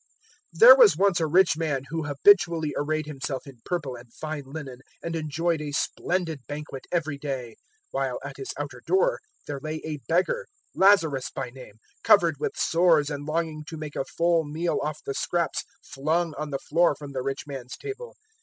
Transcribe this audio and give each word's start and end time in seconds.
016:019 0.55 0.59
"There 0.59 0.75
was 0.77 0.97
once 0.97 1.19
a 1.19 1.27
rich 1.27 1.55
man 1.57 1.83
who 1.89 2.05
habitually 2.07 2.73
arrayed 2.75 3.05
himself 3.05 3.45
in 3.45 3.59
purple 3.65 3.95
and 3.95 4.11
fine 4.11 4.45
linen, 4.47 4.79
and 5.03 5.15
enjoyed 5.15 5.61
a 5.61 5.69
splendid 5.73 6.39
banquet 6.47 6.87
every 6.91 7.19
day, 7.19 7.49
016:020 7.49 7.55
while 7.91 8.19
at 8.25 8.37
his 8.37 8.51
outer 8.57 8.81
door 8.87 9.19
there 9.45 9.59
lay 9.61 9.75
a 9.85 9.99
beggar, 10.07 10.47
Lazarus 10.73 11.29
by 11.29 11.51
name, 11.51 11.75
016:021 12.03 12.03
covered 12.03 12.35
with 12.39 12.57
sores 12.57 13.11
and 13.11 13.27
longing 13.27 13.63
to 13.67 13.77
make 13.77 13.95
a 13.95 14.03
full 14.03 14.43
meal 14.43 14.79
off 14.81 14.97
the 15.05 15.13
scraps 15.13 15.63
flung 15.83 16.33
on 16.33 16.49
the 16.49 16.57
floor 16.57 16.95
from 16.95 17.11
the 17.11 17.21
rich 17.21 17.45
man's 17.45 17.77
table. 17.77 18.15